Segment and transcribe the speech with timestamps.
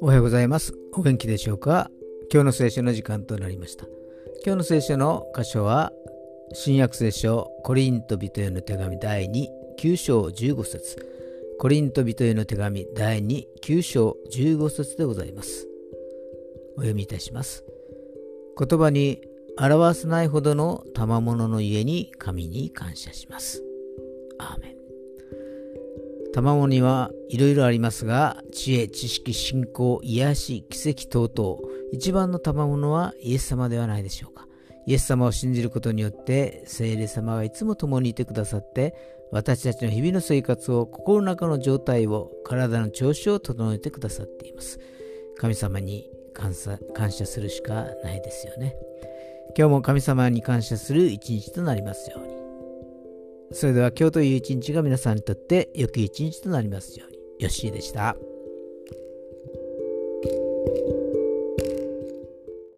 [0.00, 0.72] おはようございます。
[0.94, 1.90] お元気でしょうか？
[2.32, 3.84] 今日の聖書の時間となりました。
[4.46, 5.92] 今日の聖書の箇所は、
[6.54, 9.46] 新約聖書コリント人への手紙第2、
[9.78, 10.96] 9章15節
[11.58, 15.68] コリント人への手紙第2、9章15節でございます。
[16.76, 17.64] お読みいたします。
[18.58, 19.20] 言葉に
[19.60, 23.62] 表せないほどの賜物の家に神に感謝します。
[24.38, 24.78] アーメン。
[26.32, 31.58] 卵にはいろいろありますが、知恵、知識、信仰、癒し、奇跡等々、
[31.92, 34.46] 一番の賜物はイエス様ではないでしょうか。
[34.86, 38.94] イエス様を信じることによって、聖霊様がいつも共にいてくださって、
[39.32, 44.78] 私たちの日々の生活を、心の中の状態を、体の調子を整えてくださっています。
[45.36, 48.76] 神様に感謝感謝するしかないですよね。
[49.56, 52.34] 今日も神様に感謝する一日となりますように。
[53.52, 57.18] それでは今日という一日が皆さんにとって良き一日となりますように。
[57.38, 58.16] よッしーでした。